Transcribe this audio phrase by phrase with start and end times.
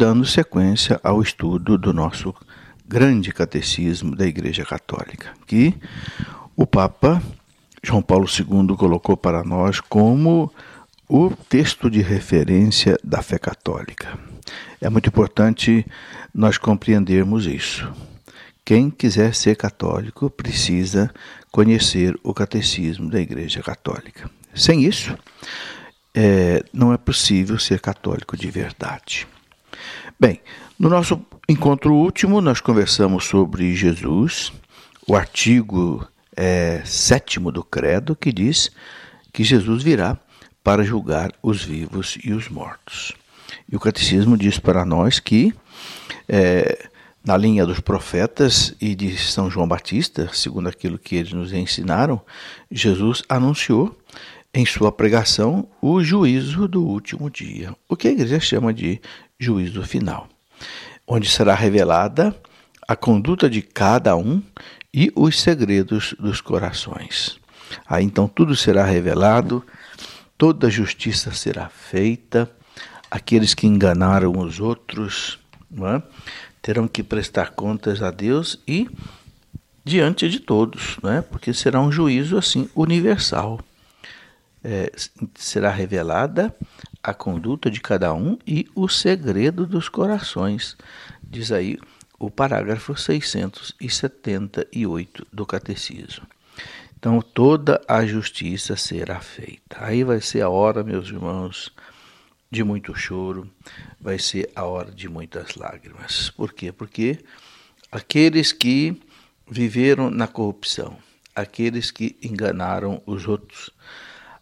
[0.00, 2.34] dando sequência ao estudo do nosso
[2.88, 5.74] grande catecismo da Igreja Católica, que
[6.56, 7.22] o Papa
[7.82, 10.50] João Paulo II colocou para nós como
[11.06, 14.18] o texto de referência da fé católica.
[14.80, 15.86] É muito importante
[16.32, 17.86] nós compreendermos isso.
[18.64, 21.12] Quem quiser ser católico precisa
[21.52, 24.30] conhecer o catecismo da Igreja Católica.
[24.54, 25.14] Sem isso,
[26.14, 29.28] é, não é possível ser católico de verdade.
[30.20, 30.38] Bem,
[30.78, 31.18] no nosso
[31.48, 34.52] encontro último, nós conversamos sobre Jesus,
[35.08, 38.70] o artigo é, sétimo do Credo, que diz
[39.32, 40.18] que Jesus virá
[40.62, 43.14] para julgar os vivos e os mortos.
[43.66, 45.54] E o Catecismo diz para nós que,
[46.28, 46.86] é,
[47.24, 52.20] na linha dos profetas e de São João Batista, segundo aquilo que eles nos ensinaram,
[52.70, 53.96] Jesus anunciou
[54.52, 59.00] em sua pregação o juízo do último dia, o que a igreja chama de
[59.40, 60.28] juízo final,
[61.06, 62.36] onde será revelada
[62.86, 64.42] a conduta de cada um
[64.92, 67.40] e os segredos dos corações.
[67.86, 69.64] Aí então tudo será revelado,
[70.36, 72.50] toda justiça será feita,
[73.10, 75.38] aqueles que enganaram os outros
[75.72, 76.02] é?
[76.60, 78.88] terão que prestar contas a Deus e
[79.84, 81.22] diante de todos, é?
[81.22, 83.58] porque será um juízo assim universal
[84.62, 84.92] é,
[85.34, 86.54] será revelada
[87.02, 90.76] a conduta de cada um e o segredo dos corações,
[91.22, 91.78] diz aí
[92.18, 96.26] o parágrafo 678 do Catecismo.
[96.98, 99.78] Então, toda a justiça será feita.
[99.78, 101.72] Aí vai ser a hora, meus irmãos,
[102.50, 103.50] de muito choro,
[103.98, 106.28] vai ser a hora de muitas lágrimas.
[106.28, 106.70] Por quê?
[106.70, 107.20] Porque
[107.90, 109.00] aqueles que
[109.48, 110.98] viveram na corrupção,
[111.34, 113.70] aqueles que enganaram os outros,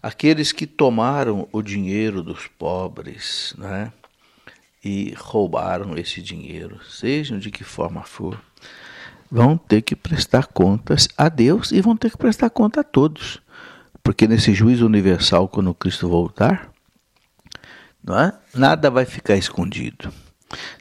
[0.02, 3.92] aqueles que tomaram o dinheiro dos pobres né,
[4.84, 8.41] e roubaram esse dinheiro, sejam de que forma for,
[9.30, 13.41] vão ter que prestar contas a Deus e vão ter que prestar conta a todos.
[14.03, 16.70] Porque nesse juízo universal, quando Cristo voltar,
[18.03, 18.32] não é?
[18.54, 20.10] nada vai ficar escondido.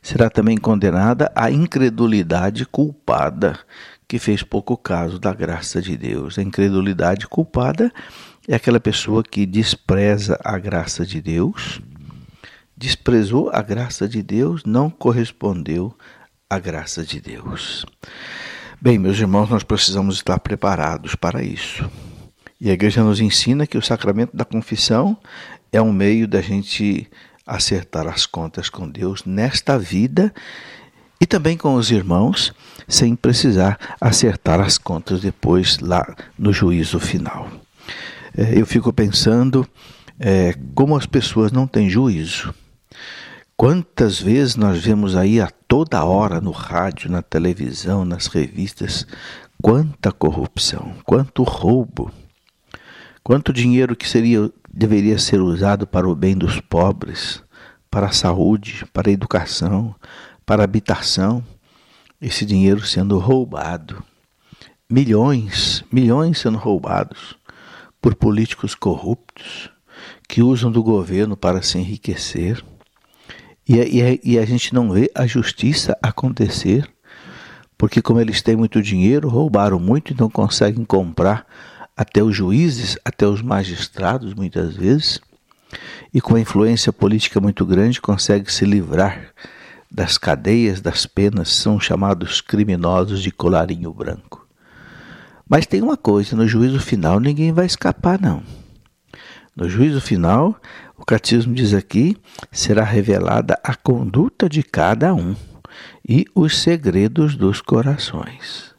[0.01, 3.59] Será também condenada a incredulidade culpada,
[4.07, 6.39] que fez pouco caso da graça de Deus.
[6.39, 7.91] A incredulidade culpada
[8.47, 11.81] é aquela pessoa que despreza a graça de Deus,
[12.77, 15.93] desprezou a graça de Deus, não correspondeu
[16.49, 17.85] à graça de Deus.
[18.79, 21.89] Bem, meus irmãos, nós precisamos estar preparados para isso.
[22.61, 25.17] E a igreja nos ensina que o sacramento da confissão
[25.71, 27.09] é um meio da gente
[27.45, 30.33] acertar as contas com Deus nesta vida
[31.19, 32.53] e também com os irmãos,
[32.87, 37.66] sem precisar acertar as contas depois lá no juízo final.
[38.37, 39.67] É, eu fico pensando
[40.19, 42.53] é, como as pessoas não têm juízo.
[43.55, 49.07] Quantas vezes nós vemos aí a toda hora no rádio, na televisão, nas revistas,
[49.59, 52.11] quanta corrupção, quanto roubo,
[53.23, 57.41] quanto dinheiro que seria deveria ser usado para o bem dos pobres,
[57.89, 59.95] para a saúde, para a educação,
[60.45, 61.43] para a habitação,
[62.21, 64.03] esse dinheiro sendo roubado.
[64.87, 67.35] Milhões, milhões sendo roubados
[68.07, 69.69] por políticos corruptos
[70.29, 72.63] que usam do governo para se enriquecer.
[73.67, 76.89] E, e, e a gente não vê a justiça acontecer,
[77.77, 81.45] porque, como eles têm muito dinheiro, roubaram muito e não conseguem comprar
[81.97, 85.19] até os juízes, até os magistrados, muitas vezes,
[86.13, 89.33] e com a influência política muito grande, consegue se livrar
[89.91, 94.46] das cadeias, das penas, são chamados criminosos de colarinho branco.
[95.49, 98.43] Mas tem uma coisa: no juízo final ninguém vai escapar, não.
[99.55, 100.55] No juízo final,
[100.97, 102.15] o catecismo diz aqui:
[102.51, 105.35] será revelada a conduta de cada um
[106.07, 108.75] e os segredos dos corações.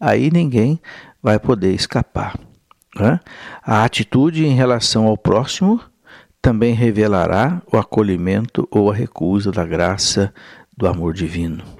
[0.00, 0.80] Aí ninguém
[1.22, 2.38] vai poder escapar.
[2.96, 3.20] Né?
[3.62, 5.80] A atitude em relação ao próximo
[6.40, 10.32] também revelará o acolhimento ou a recusa da graça
[10.76, 11.77] do amor divino.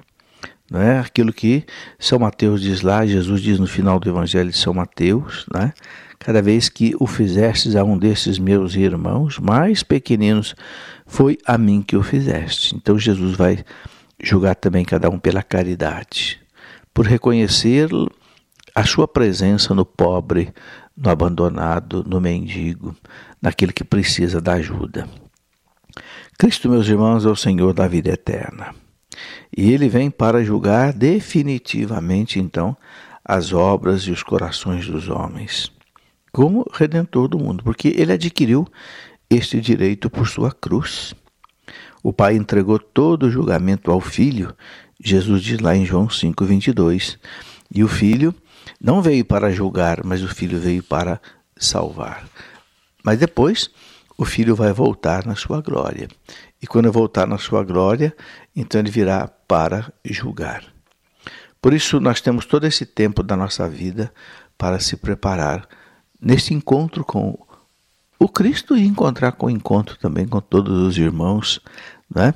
[0.69, 1.65] Não é aquilo que
[1.97, 5.73] São Mateus diz lá, Jesus diz no final do Evangelho de São Mateus, né?
[6.19, 10.53] Cada vez que o fizestes a um desses meus irmãos mais pequeninos,
[11.07, 12.75] foi a mim que o fizeste.
[12.75, 13.63] Então Jesus vai
[14.21, 16.39] julgar também cada um pela caridade,
[16.93, 17.89] por reconhecer
[18.75, 20.53] a sua presença no pobre,
[20.95, 22.95] no abandonado, no mendigo,
[23.41, 25.07] naquele que precisa da ajuda.
[26.37, 28.75] Cristo, meus irmãos, é o Senhor da vida eterna.
[29.55, 32.75] E ele vem para julgar definitivamente, então,
[33.23, 35.71] as obras e os corações dos homens,
[36.31, 38.67] como redentor do mundo, porque ele adquiriu
[39.29, 41.13] este direito por sua cruz.
[42.01, 44.55] O Pai entregou todo o julgamento ao Filho,
[45.01, 47.17] Jesus diz lá em João 5, 22.
[47.73, 48.35] E o Filho
[48.81, 51.21] não veio para julgar, mas o Filho veio para
[51.55, 52.27] salvar.
[53.03, 53.69] Mas depois,
[54.17, 56.09] o Filho vai voltar na sua glória.
[56.61, 58.13] E quando voltar na sua glória,
[58.55, 60.63] então ele virá para julgar.
[61.61, 64.13] Por isso, nós temos todo esse tempo da nossa vida
[64.57, 65.67] para se preparar
[66.21, 67.37] nesse encontro com
[68.17, 71.59] o Cristo e encontrar com o encontro também com todos os irmãos,
[72.13, 72.33] né?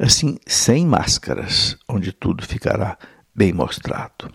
[0.00, 2.96] assim, sem máscaras, onde tudo ficará
[3.34, 4.32] bem mostrado.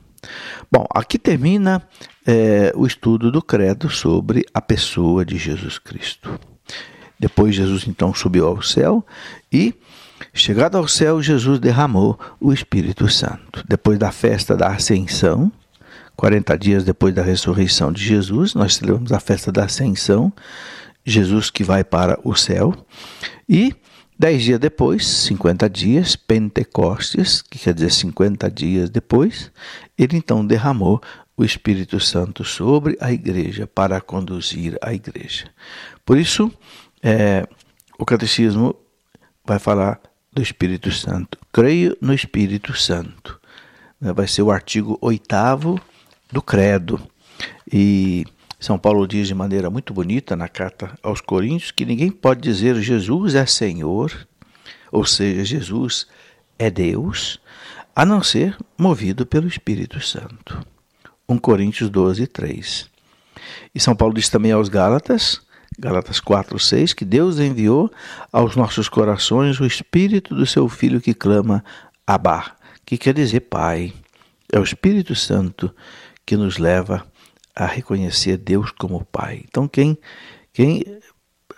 [0.71, 1.87] Bom, aqui termina
[2.25, 6.39] é, o estudo do Credo sobre a pessoa de Jesus Cristo.
[7.19, 9.05] Depois Jesus então subiu ao céu
[9.51, 9.73] e,
[10.33, 13.63] chegado ao céu, Jesus derramou o Espírito Santo.
[13.67, 15.51] Depois da festa da Ascensão,
[16.15, 20.31] 40 dias depois da ressurreição de Jesus, nós celebramos a festa da Ascensão,
[21.05, 22.73] Jesus que vai para o céu,
[23.47, 23.75] e
[24.17, 29.51] dez dias depois, 50 dias, Pentecostes, que quer dizer 50 dias depois,
[29.97, 31.01] ele então derramou
[31.37, 35.49] o Espírito Santo sobre a igreja para conduzir a igreja.
[36.05, 36.51] Por isso,
[37.03, 37.45] é,
[37.99, 38.75] o catecismo
[39.45, 39.99] vai falar
[40.33, 41.37] do Espírito Santo.
[41.53, 43.39] Creio no Espírito Santo.
[44.01, 45.79] Vai ser o artigo oitavo
[46.31, 47.01] do credo.
[47.71, 48.25] E
[48.59, 52.75] São Paulo diz de maneira muito bonita na carta aos Coríntios que ninguém pode dizer
[52.81, 54.27] Jesus é Senhor,
[54.91, 56.07] ou seja, Jesus
[56.57, 57.39] é Deus,
[57.95, 60.65] a não ser movido pelo Espírito Santo.
[61.27, 62.89] 1 Coríntios 12, 3.
[63.73, 65.41] E São Paulo diz também aos Gálatas,
[65.77, 67.91] Gálatas 4, 6, que Deus enviou
[68.31, 71.63] aos nossos corações o Espírito do seu Filho que clama
[72.07, 72.55] Abá,
[72.85, 73.93] que quer dizer Pai.
[74.51, 75.73] É o Espírito Santo
[76.25, 77.05] que nos leva
[77.53, 79.43] a reconhecer Deus como Pai.
[79.47, 79.97] Então, quem,
[80.53, 80.83] quem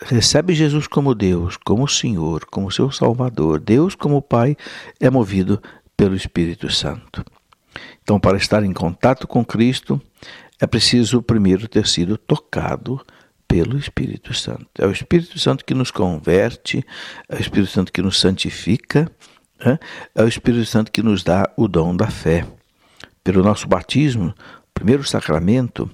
[0.01, 4.57] recebe Jesus como Deus, como Senhor, como seu Salvador, Deus como Pai,
[4.99, 5.61] é movido
[5.95, 7.23] pelo Espírito Santo.
[8.01, 10.01] Então, para estar em contato com Cristo,
[10.59, 12.99] é preciso primeiro ter sido tocado
[13.47, 14.67] pelo Espírito Santo.
[14.77, 16.85] É o Espírito Santo que nos converte,
[17.29, 19.09] é o Espírito Santo que nos santifica,
[20.13, 22.45] é o Espírito Santo que nos dá o dom da fé.
[23.23, 24.33] Pelo nosso batismo,
[24.73, 25.89] primeiro sacramento,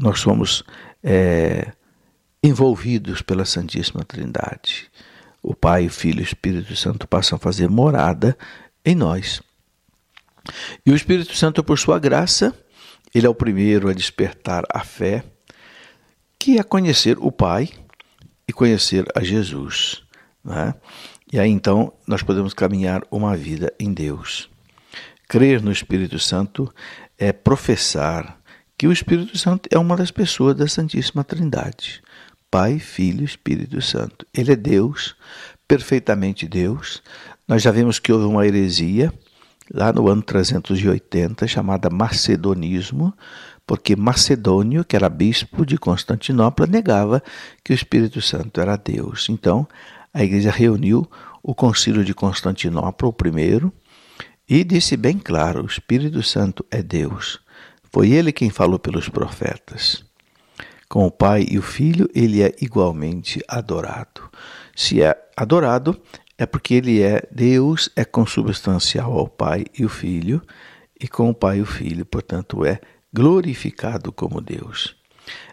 [0.00, 0.64] nós somos
[1.02, 1.72] é,
[2.42, 4.90] envolvidos pela Santíssima Trindade.
[5.42, 8.36] O Pai, o Filho e o Espírito Santo passam a fazer morada
[8.84, 9.40] em nós.
[10.84, 12.54] E o Espírito Santo, por sua graça,
[13.14, 15.24] ele é o primeiro a despertar a fé,
[16.46, 17.68] que é conhecer o Pai
[18.46, 20.04] e conhecer a Jesus.
[20.44, 20.72] Né?
[21.32, 24.48] E aí então nós podemos caminhar uma vida em Deus.
[25.28, 26.72] Crer no Espírito Santo
[27.18, 28.38] é professar
[28.78, 32.00] que o Espírito Santo é uma das pessoas da Santíssima Trindade.
[32.48, 34.24] Pai, Filho Espírito Santo.
[34.32, 35.16] Ele é Deus,
[35.66, 37.02] perfeitamente Deus.
[37.48, 39.12] Nós já vimos que houve uma heresia
[39.74, 43.12] lá no ano 380 chamada Macedonismo,
[43.66, 47.22] porque Macedônio, que era bispo de Constantinopla, negava
[47.64, 49.28] que o Espírito Santo era Deus.
[49.28, 49.66] Então,
[50.14, 51.06] a igreja reuniu
[51.42, 53.72] o concílio de Constantinopla, o primeiro,
[54.48, 57.40] e disse bem claro: o Espírito Santo é Deus.
[57.92, 60.04] Foi ele quem falou pelos profetas.
[60.88, 64.30] Com o Pai e o Filho, ele é igualmente adorado.
[64.76, 66.00] Se é adorado,
[66.38, 70.40] é porque ele é Deus, é consubstancial ao Pai e o Filho,
[71.00, 72.80] e com o Pai e o Filho, portanto, é
[73.16, 74.94] glorificado como Deus.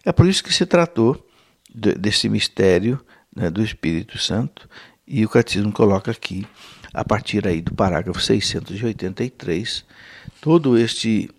[0.04, 1.26] É por isso que se tratou
[1.74, 3.00] de, desse mistério
[3.34, 4.70] né, do Espírito Santo,
[5.08, 6.46] e o Catecismo coloca aqui,
[6.94, 9.86] a partir aí do parágrafo 683,
[10.42, 11.30] todo este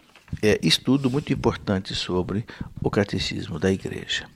[0.43, 2.47] é, estudo muito importante sobre
[2.81, 4.27] o Catecismo da Igreja.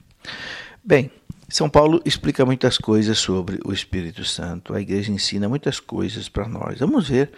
[0.84, 1.10] Bem,
[1.48, 6.46] São Paulo explica muitas coisas sobre o Espírito Santo, a Igreja ensina muitas coisas para
[6.46, 6.78] nós.
[6.80, 7.32] Vamos ver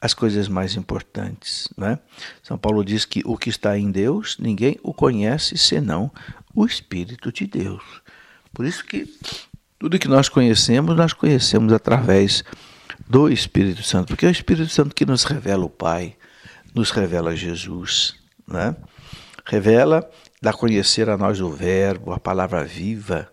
[0.00, 1.68] as coisas mais importantes.
[1.76, 1.98] Né?
[2.42, 6.10] São Paulo diz que o que está em Deus, ninguém o conhece senão
[6.54, 7.82] o Espírito de Deus.
[8.52, 9.12] Por isso que
[9.78, 12.44] tudo que nós conhecemos, nós conhecemos através
[13.08, 16.16] do Espírito Santo, porque é o Espírito Santo que nos revela o Pai,
[16.74, 18.14] nos revela Jesus,
[18.46, 18.74] né?
[19.44, 20.08] revela,
[20.42, 23.32] dá a conhecer a nós o Verbo, a palavra viva,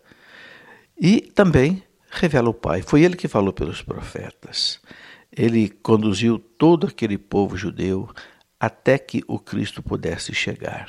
[0.97, 2.81] e também revela o Pai.
[2.81, 4.79] Foi ele que falou pelos profetas
[5.35, 8.09] ele conduziu todo aquele povo judeu
[8.59, 10.87] até que o Cristo pudesse chegar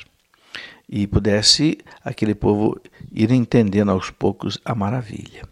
[0.89, 2.79] e pudesse aquele povo
[3.11, 5.43] ir entendendo aos poucos a maravilha.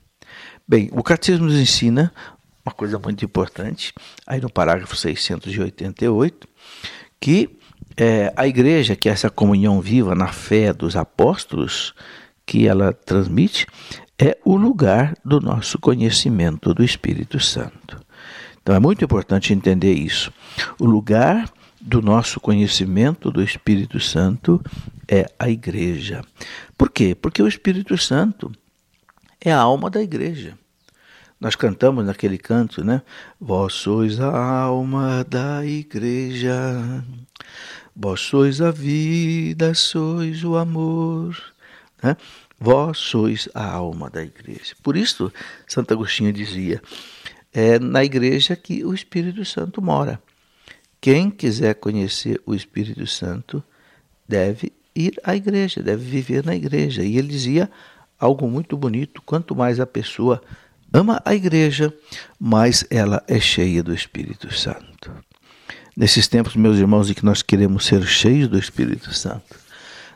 [0.67, 2.11] Bem, o catecismo nos ensina
[2.65, 3.93] uma coisa muito importante,
[4.25, 6.47] aí no parágrafo 688,
[7.19, 7.59] que
[7.95, 11.93] é, a igreja, que é essa comunhão viva na fé dos apóstolos
[12.45, 13.67] que ela transmite,
[14.17, 18.04] é o lugar do nosso conhecimento do Espírito Santo.
[18.65, 20.33] Então é muito importante entender isso.
[20.79, 21.47] O lugar
[21.79, 24.59] do nosso conhecimento do Espírito Santo
[25.07, 26.23] é a igreja.
[26.75, 27.13] Por quê?
[27.13, 28.51] Porque o Espírito Santo
[29.39, 30.57] é a alma da igreja.
[31.39, 33.03] Nós cantamos naquele canto, né?
[33.39, 37.05] Vós sois a alma da igreja,
[37.95, 41.37] vós sois a vida, sois o amor.
[42.01, 42.17] Né?
[42.59, 44.73] Vós sois a alma da igreja.
[44.81, 45.31] Por isso,
[45.67, 46.81] Santo Agostinho dizia:
[47.55, 50.21] é na igreja que o Espírito Santo mora.
[50.99, 53.63] Quem quiser conhecer o Espírito Santo
[54.27, 57.01] deve ir à igreja, deve viver na igreja.
[57.01, 57.71] E ele dizia
[58.19, 60.41] algo muito bonito: quanto mais a pessoa
[60.91, 61.93] ama a igreja,
[62.37, 65.11] mais ela é cheia do Espírito Santo.
[65.95, 69.55] Nesses tempos, meus irmãos, em que nós queremos ser cheios do Espírito Santo,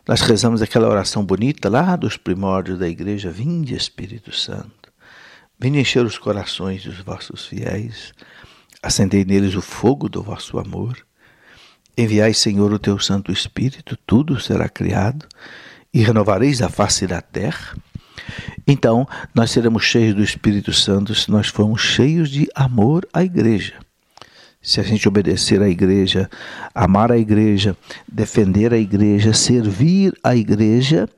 [0.06, 4.79] nós rezamos aquela oração bonita lá dos primórdios da igreja: Vinde, Espírito Santo,
[5.60, 8.14] vinde encher os corações dos vossos fiéis
[8.82, 10.98] Acendei neles o fogo do vosso amor.
[11.98, 15.28] Enviai, Senhor, o teu Santo Espírito, tudo será criado,
[15.94, 17.76] e renovareis a face da terra.
[18.66, 23.74] Então, nós seremos cheios do Espírito Santo se nós formos cheios de amor à igreja.
[24.62, 26.30] Se a gente obedecer à igreja,
[26.74, 27.76] amar a igreja,
[28.08, 31.10] defender a igreja, servir a igreja,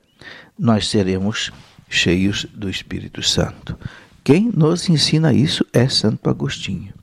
[0.57, 1.51] nós seremos
[1.87, 3.77] cheios do Espírito Santo.
[4.23, 6.93] Quem nos ensina isso é Santo Agostinho.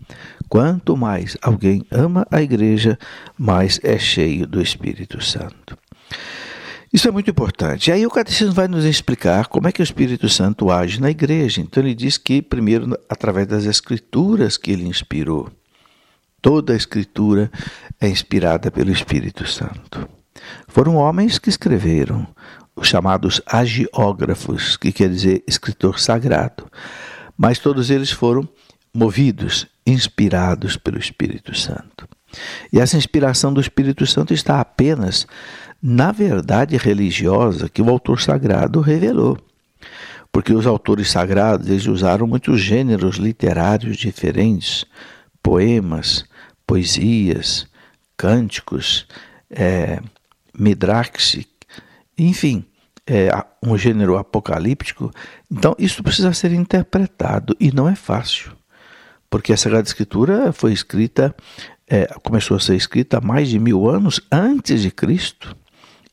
[0.48, 2.98] Quanto mais alguém ama a igreja,
[3.37, 5.76] mais é cheio do Espírito Santo.
[6.92, 7.92] Isso é muito importante.
[7.92, 11.60] Aí o catecismo vai nos explicar como é que o Espírito Santo age na igreja.
[11.60, 15.50] Então ele diz que primeiro através das escrituras que ele inspirou.
[16.40, 17.50] Toda a escritura
[18.00, 20.08] é inspirada pelo Espírito Santo.
[20.66, 22.26] Foram homens que escreveram,
[22.75, 26.64] os chamados agiógrafos, que quer dizer escritor sagrado.
[27.38, 28.49] Mas todos eles foram
[28.92, 32.09] movidos, inspirados pelo Espírito Santo.
[32.73, 35.26] E essa inspiração do Espírito Santo está apenas
[35.80, 39.38] na verdade religiosa que o autor sagrado revelou.
[40.33, 44.85] Porque os autores sagrados eles usaram muitos gêneros literários diferentes,
[45.42, 46.25] poemas,
[46.66, 47.66] poesias,
[48.16, 49.07] cânticos,
[49.49, 50.00] é,
[52.18, 52.64] enfim,
[53.08, 53.30] é,
[53.62, 55.10] um gênero apocalíptico.
[55.50, 58.58] Então, isso precisa ser interpretado e não é fácil
[59.30, 61.34] porque a Sagrada Escritura foi escrita,
[61.88, 65.56] é, começou a ser escrita há mais de mil anos antes de Cristo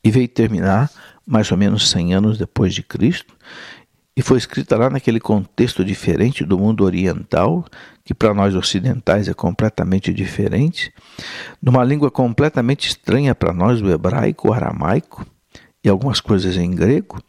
[0.03, 0.89] e veio terminar
[1.25, 3.33] mais ou menos 100 anos depois de Cristo.
[4.17, 7.65] E foi escrita lá naquele contexto diferente do mundo oriental,
[8.03, 10.93] que para nós ocidentais é completamente diferente,
[11.61, 15.25] numa língua completamente estranha para nós, o hebraico, o aramaico
[15.85, 17.21] e algumas coisas em grego.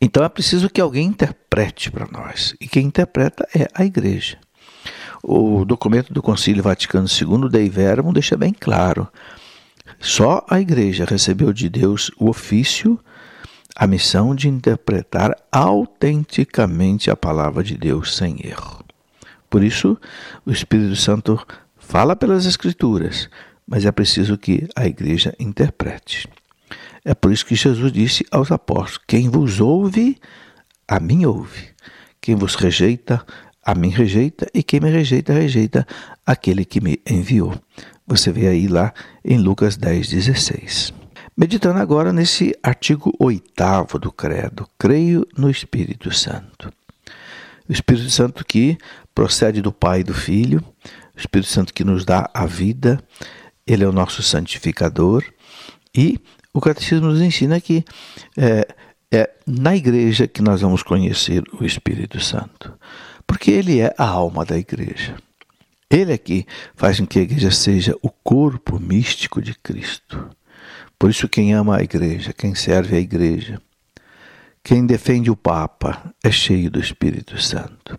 [0.00, 4.36] Então é preciso que alguém interprete para nós, e quem interpreta é a igreja.
[5.22, 9.08] O documento do Concílio Vaticano II, Dei Verbum, deixa bem claro.
[9.98, 13.00] Só a Igreja recebeu de Deus o ofício,
[13.74, 18.84] a missão de interpretar autenticamente a palavra de Deus sem erro.
[19.50, 19.98] Por isso,
[20.46, 21.44] o Espírito Santo
[21.76, 23.28] fala pelas Escrituras,
[23.66, 26.28] mas é preciso que a Igreja interprete.
[27.04, 30.18] É por isso que Jesus disse aos apóstolos: Quem vos ouve,
[30.86, 31.68] a mim ouve.
[32.20, 33.24] Quem vos rejeita,
[33.64, 35.86] a mim rejeita, e quem me rejeita, rejeita
[36.26, 37.54] aquele que me enviou.
[38.06, 38.92] Você vê aí lá
[39.24, 40.92] em Lucas 10, 16.
[41.36, 46.72] Meditando agora nesse artigo oitavo do Credo, creio no Espírito Santo.
[47.68, 48.76] O Espírito Santo que
[49.14, 50.64] procede do Pai e do Filho,
[51.14, 52.98] o Espírito Santo que nos dá a vida,
[53.66, 55.22] ele é o nosso santificador
[55.94, 56.18] e
[56.58, 57.84] o Catecismo nos ensina que
[58.36, 58.66] é,
[59.10, 62.72] é na igreja que nós vamos conhecer o Espírito Santo
[63.28, 65.14] porque ele é a alma da igreja.
[65.90, 70.30] Ele é que faz com que a igreja seja o corpo místico de Cristo.
[70.98, 73.60] Por isso, quem ama a igreja, quem serve a igreja,
[74.64, 77.98] quem defende o Papa é cheio do Espírito Santo.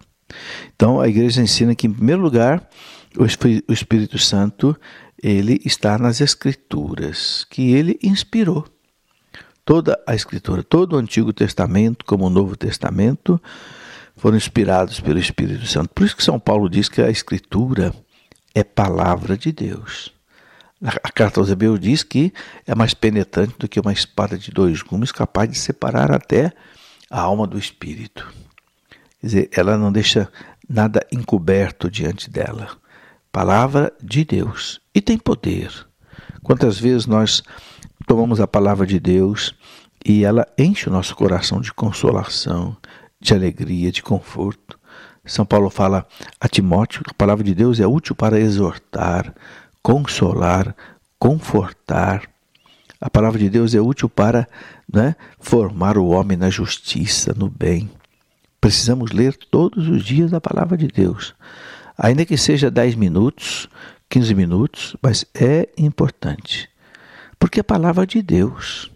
[0.75, 2.67] Então, a igreja ensina que, em primeiro lugar,
[3.17, 3.25] o
[3.71, 4.75] Espírito Santo
[5.21, 8.65] ele está nas Escrituras, que ele inspirou.
[9.65, 13.39] Toda a Escritura, todo o Antigo Testamento, como o Novo Testamento,
[14.15, 15.89] foram inspirados pelo Espírito Santo.
[15.93, 17.93] Por isso que São Paulo diz que a Escritura
[18.55, 20.11] é palavra de Deus.
[20.81, 22.33] A carta aos Hebreus diz que
[22.65, 26.53] é mais penetrante do que uma espada de dois gumes, capaz de separar até
[27.09, 28.25] a alma do espírito.
[29.19, 30.29] Quer dizer, ela não deixa
[30.67, 32.78] nada encoberto diante dela.
[33.31, 34.81] Palavra de Deus.
[34.93, 35.71] E tem poder.
[36.41, 37.43] Quantas vezes nós
[38.07, 39.53] tomamos a palavra de Deus
[40.03, 42.75] e ela enche o nosso coração de consolação,
[43.19, 44.79] de alegria, de conforto.
[45.25, 46.07] São Paulo fala
[46.39, 49.33] a Timóteo que a palavra de Deus é útil para exortar,
[49.83, 50.75] consolar,
[51.19, 52.23] confortar.
[52.99, 54.47] A palavra de Deus é útil para
[54.91, 57.91] né, formar o homem na justiça, no bem.
[58.59, 61.35] Precisamos ler todos os dias a palavra de Deus.
[62.01, 63.67] Ainda que seja 10 minutos,
[64.09, 66.69] 15 minutos, mas é importante.
[67.37, 68.89] Porque é a palavra de Deus.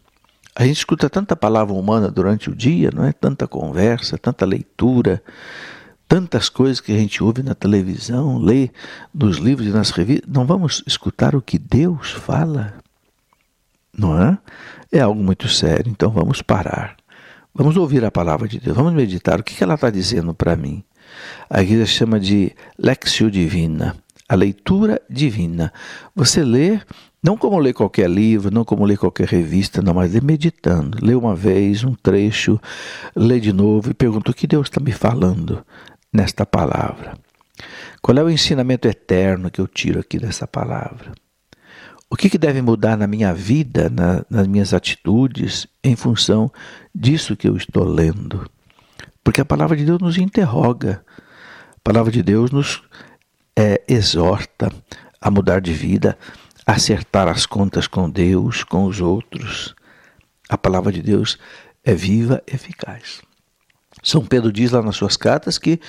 [0.55, 3.11] A gente escuta tanta palavra humana durante o dia, não é?
[3.11, 5.21] Tanta conversa, tanta leitura,
[6.07, 8.69] tantas coisas que a gente ouve na televisão, lê
[9.13, 10.29] nos livros e nas revistas.
[10.31, 12.73] Não vamos escutar o que Deus fala?
[13.91, 14.37] Não é?
[14.93, 16.95] É algo muito sério, então vamos parar.
[17.53, 19.41] Vamos ouvir a palavra de Deus, vamos meditar.
[19.41, 20.85] O que ela está dizendo para mim?
[21.49, 23.95] A igreja chama de Lexio Divina,
[24.27, 25.71] a leitura divina.
[26.15, 26.79] Você lê,
[27.21, 30.97] não como ler qualquer livro, não como ler qualquer revista, não, mas lê meditando.
[31.01, 32.59] Lê uma vez, um trecho,
[33.15, 35.65] lê de novo e pergunta o que Deus está me falando
[36.11, 37.17] nesta palavra.
[38.01, 41.13] Qual é o ensinamento eterno que eu tiro aqui dessa palavra?
[42.09, 46.51] O que, que deve mudar na minha vida, na, nas minhas atitudes, em função
[46.93, 48.47] disso que eu estou lendo?
[49.23, 51.03] Porque a palavra de Deus nos interroga,
[51.75, 52.83] a palavra de Deus nos
[53.57, 54.71] é, exorta
[55.21, 56.17] a mudar de vida,
[56.65, 59.73] a acertar as contas com Deus, com os outros.
[60.49, 61.37] A palavra de Deus
[61.83, 63.21] é viva, eficaz.
[64.01, 65.79] São Pedro diz lá nas suas cartas que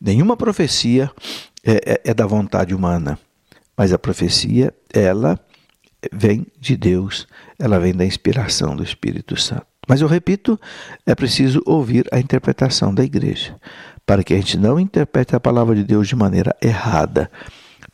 [0.00, 1.10] nenhuma profecia
[1.64, 3.18] é, é, é da vontade humana,
[3.76, 5.38] mas a profecia, ela
[6.12, 7.26] vem de Deus,
[7.58, 9.71] ela vem da inspiração do Espírito Santo.
[9.88, 10.58] Mas eu repito,
[11.04, 13.56] é preciso ouvir a interpretação da igreja,
[14.06, 17.30] para que a gente não interprete a palavra de Deus de maneira errada.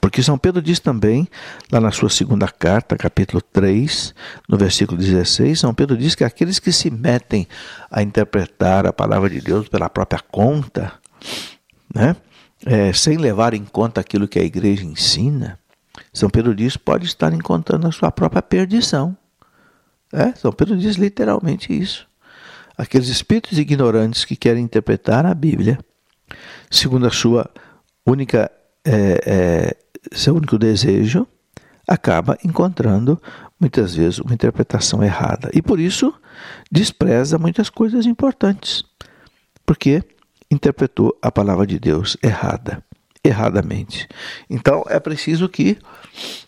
[0.00, 1.26] Porque São Pedro diz também,
[1.73, 4.14] lá na sua segunda carta, capítulo 3,
[4.49, 7.49] no versículo 16, São Pedro diz que aqueles que se metem
[7.90, 10.92] a interpretar a palavra de Deus pela própria conta,
[11.92, 12.14] né,
[12.64, 15.59] é, sem levar em conta aquilo que a igreja ensina,
[16.12, 19.17] são Pedro diz pode estar encontrando a sua própria perdição.
[20.12, 22.06] É, São Pedro diz literalmente isso.
[22.76, 25.78] Aqueles espíritos ignorantes que querem interpretar a Bíblia
[26.71, 27.50] segundo a sua
[28.06, 28.50] única
[28.84, 29.76] é, é,
[30.12, 31.26] seu único desejo,
[31.86, 33.21] acaba encontrando
[33.58, 36.14] muitas vezes uma interpretação errada e por isso
[36.71, 38.84] despreza muitas coisas importantes,
[39.66, 40.02] porque
[40.50, 42.82] interpretou a palavra de Deus errada
[43.25, 44.09] erradamente.
[44.49, 45.76] Então é preciso que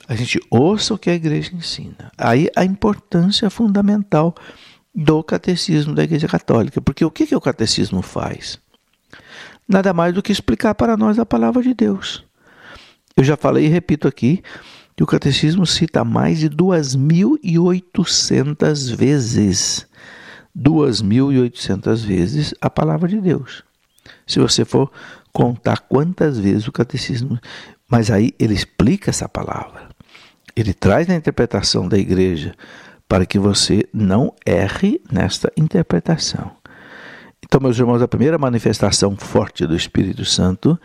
[0.08, 2.10] a gente ouça o que a igreja ensina.
[2.16, 4.34] Aí a importância fundamental
[4.94, 6.80] do catecismo da Igreja Católica.
[6.80, 8.58] Porque o que, que o catecismo faz?
[9.68, 12.24] Nada mais do que explicar para nós a palavra de Deus.
[13.16, 14.42] Eu já falei e repito aqui
[14.96, 19.86] que o catecismo cita mais de 2.800 vezes.
[20.56, 23.62] 2.800 vezes a palavra de Deus.
[24.26, 24.90] Se você for
[25.32, 27.38] contar quantas vezes o catecismo.
[27.88, 29.88] Mas aí ele explica essa palavra.
[30.54, 32.54] Ele traz na interpretação da igreja
[33.08, 36.52] para que você não erre nesta interpretação.
[37.44, 40.78] Então, meus irmãos, a primeira manifestação forte do Espírito Santo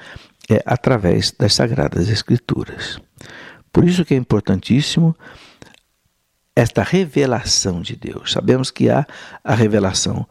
[0.49, 2.99] é através das Sagradas Escrituras.
[3.71, 5.15] Por isso que é importantíssimo
[6.55, 8.31] esta revelação de Deus.
[8.31, 9.05] Sabemos que há
[9.43, 10.25] a revelação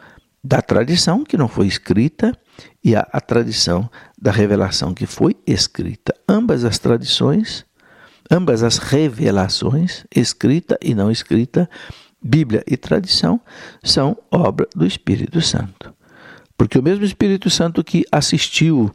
[0.45, 2.37] da tradição que não foi escrita
[2.85, 3.89] e há a tradição
[4.21, 6.15] da revelação que foi escrita.
[6.29, 7.65] Ambas as tradições,
[8.31, 11.69] ambas as revelações, escrita e não escrita,
[12.23, 13.41] Bíblia e tradição,
[13.83, 15.95] são obra do Espírito Santo.
[16.59, 18.95] Porque o mesmo Espírito Santo que assistiu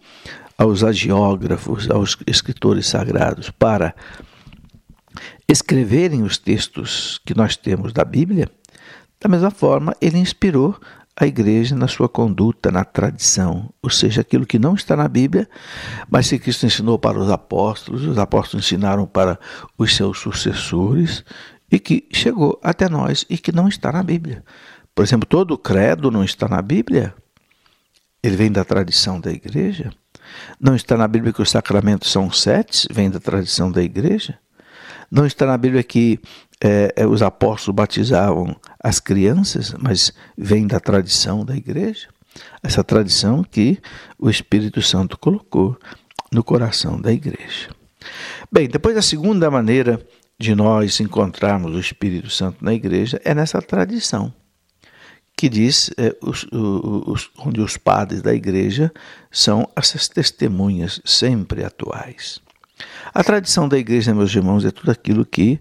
[0.55, 3.95] aos agiógrafos, aos escritores sagrados para
[5.47, 8.49] escreverem os textos que nós temos da Bíblia,
[9.19, 10.79] da mesma forma, ele inspirou
[11.15, 15.49] a igreja na sua conduta, na tradição, ou seja, aquilo que não está na Bíblia,
[16.09, 19.37] mas que Cristo ensinou para os apóstolos, os apóstolos ensinaram para
[19.77, 21.23] os seus sucessores
[21.71, 24.43] e que chegou até nós e que não está na Bíblia.
[24.95, 27.13] Por exemplo, todo o credo não está na Bíblia,
[28.23, 29.91] ele vem da tradição da igreja.
[30.59, 34.37] Não está na Bíblia que os sacramentos são sete, vem da tradição da igreja.
[35.11, 36.19] Não está na Bíblia que
[36.61, 42.07] é, é, os apóstolos batizavam as crianças, mas vem da tradição da igreja.
[42.61, 43.79] Essa tradição que
[44.17, 45.77] o Espírito Santo colocou
[46.31, 47.69] no coração da igreja.
[48.51, 49.99] Bem, depois a segunda maneira
[50.39, 54.33] de nós encontrarmos o Espírito Santo na igreja é nessa tradição,
[55.35, 58.91] que diz é, os, os, onde os padres da igreja
[59.31, 62.39] são essas testemunhas sempre atuais.
[63.13, 65.59] A tradição da igreja, meus irmãos, é tudo aquilo que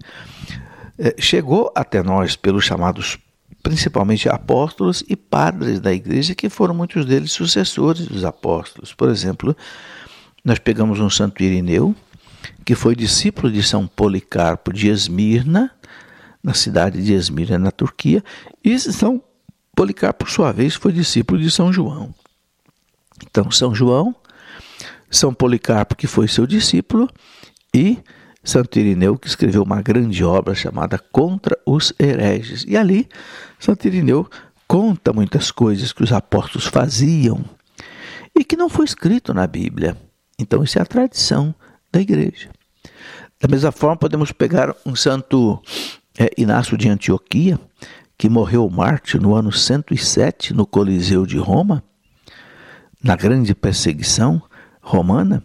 [0.99, 3.19] é, chegou até nós pelos chamados
[3.63, 8.95] principalmente apóstolos e padres da igreja, que foram muitos deles sucessores dos apóstolos.
[8.95, 9.57] Por exemplo,
[10.45, 11.95] nós pegamos um Santo Irineu,
[12.65, 15.71] que foi discípulo de São Policarpo de Esmirna,
[16.43, 18.23] na cidade de Esmirna, na Turquia,
[18.65, 19.23] e São
[19.75, 22.15] Policarpo, por sua vez, foi discípulo de São João.
[23.23, 24.15] Então, São João,
[25.11, 27.09] São Policarpo, que foi seu discípulo,
[27.75, 27.99] e
[28.43, 32.65] Santo Irineu, que escreveu uma grande obra chamada Contra os Hereges.
[32.67, 33.09] E ali,
[33.59, 34.29] Santo Irineu
[34.67, 37.45] conta muitas coisas que os apóstolos faziam
[38.39, 39.97] e que não foi escrito na Bíblia.
[40.39, 41.55] Então, isso é a tradição
[41.93, 42.51] da igreja.
[43.41, 45.61] Da mesma forma, podemos pegar um santo
[46.19, 47.59] é, Inácio de Antioquia,
[48.17, 51.83] que morreu mártir no ano 107 no Coliseu de Roma,
[53.03, 54.43] na grande perseguição
[54.89, 55.43] romana.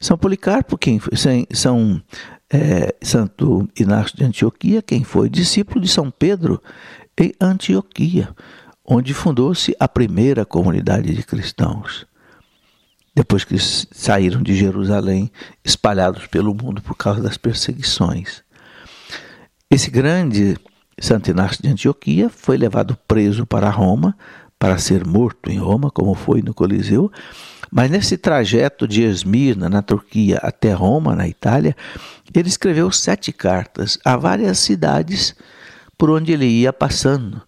[0.00, 1.00] São Policarpo, quem
[1.52, 2.02] São
[2.50, 6.62] é, Santo Inácio de Antioquia, quem foi discípulo de São Pedro
[7.16, 8.34] em Antioquia,
[8.84, 12.06] onde fundou-se a primeira comunidade de cristãos.
[13.14, 15.30] Depois que saíram de Jerusalém,
[15.64, 18.42] espalhados pelo mundo por causa das perseguições.
[19.70, 20.56] Esse grande
[21.00, 24.16] Santo Inácio de Antioquia foi levado preso para Roma,
[24.58, 27.10] para ser morto em Roma, como foi no Coliseu,
[27.70, 31.76] mas nesse trajeto de Esmirna, na Turquia, até Roma, na Itália,
[32.34, 35.34] ele escreveu sete cartas a várias cidades
[35.96, 37.42] por onde ele ia passando,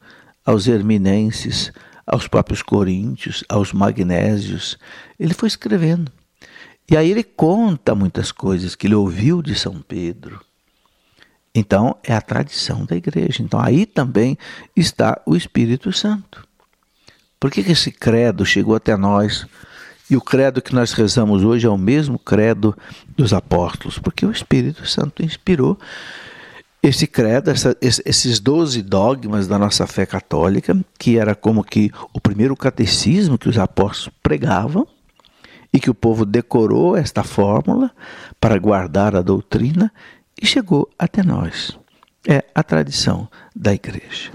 [0.44, 1.72] aos herminenses,
[2.06, 4.76] aos próprios coríntios, aos magnésios.
[5.18, 6.10] Ele foi escrevendo.
[6.90, 10.40] E aí ele conta muitas coisas que ele ouviu de São Pedro.
[11.54, 13.42] Então, é a tradição da igreja.
[13.42, 14.36] Então, aí também
[14.76, 16.46] está o Espírito Santo.
[17.40, 19.46] Por que, que esse credo chegou até nós?
[20.10, 22.76] E o credo que nós rezamos hoje é o mesmo credo
[23.16, 25.78] dos apóstolos, porque o Espírito Santo inspirou
[26.82, 32.20] esse credo, essa, esses doze dogmas da nossa fé católica, que era como que o
[32.20, 34.86] primeiro catecismo que os apóstolos pregavam,
[35.72, 37.90] e que o povo decorou esta fórmula
[38.40, 39.92] para guardar a doutrina
[40.40, 41.78] e chegou até nós.
[42.28, 44.30] É a tradição da igreja.